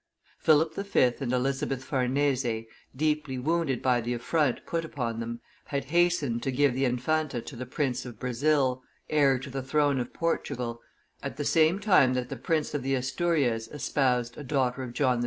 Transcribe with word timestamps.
Philip 0.39 0.73
V. 0.73 1.11
and 1.19 1.31
Elizabeth 1.31 1.83
Farnese, 1.83 2.65
deeply 2.95 3.37
wounded 3.37 3.83
by 3.83 4.01
the 4.01 4.15
affront 4.15 4.65
put 4.65 4.83
upon 4.83 5.19
them, 5.19 5.41
had 5.65 5.85
hasted 5.93 6.41
to 6.41 6.49
give 6.51 6.73
the 6.73 6.85
Infanta 6.85 7.39
to 7.39 7.55
the 7.55 7.67
Prince 7.67 8.03
of 8.03 8.17
Brazil, 8.17 8.81
heir 9.11 9.37
to 9.37 9.51
the 9.51 9.61
throne 9.61 9.99
of 9.99 10.11
Portugal, 10.11 10.81
at 11.21 11.37
the 11.37 11.45
same 11.45 11.77
time 11.77 12.15
that 12.15 12.29
the 12.29 12.35
Prince 12.35 12.73
of 12.73 12.81
the 12.81 12.95
Asturias 12.95 13.67
espoused 13.67 14.37
a 14.39 14.43
daughter 14.43 14.81
of 14.81 14.93
John 14.93 15.19
V. 15.19 15.19